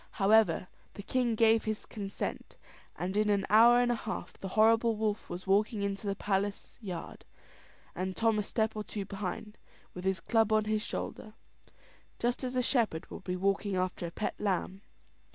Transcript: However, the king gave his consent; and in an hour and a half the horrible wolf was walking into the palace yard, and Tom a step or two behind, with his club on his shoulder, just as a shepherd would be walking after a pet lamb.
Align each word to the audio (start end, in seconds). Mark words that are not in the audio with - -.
However, 0.13 0.67
the 0.95 1.03
king 1.03 1.35
gave 1.35 1.65
his 1.65 1.85
consent; 1.85 2.57
and 2.95 3.15
in 3.15 3.29
an 3.29 3.45
hour 3.51 3.79
and 3.79 3.91
a 3.91 3.95
half 3.95 4.33
the 4.33 4.47
horrible 4.47 4.95
wolf 4.95 5.29
was 5.29 5.45
walking 5.45 5.83
into 5.83 6.07
the 6.07 6.15
palace 6.15 6.75
yard, 6.81 7.23
and 7.93 8.15
Tom 8.17 8.39
a 8.39 8.41
step 8.41 8.75
or 8.75 8.83
two 8.83 9.05
behind, 9.05 9.59
with 9.93 10.03
his 10.03 10.19
club 10.19 10.51
on 10.51 10.65
his 10.65 10.81
shoulder, 10.81 11.35
just 12.17 12.43
as 12.43 12.55
a 12.55 12.63
shepherd 12.63 13.11
would 13.11 13.23
be 13.25 13.35
walking 13.35 13.75
after 13.75 14.07
a 14.07 14.11
pet 14.11 14.33
lamb. 14.39 14.81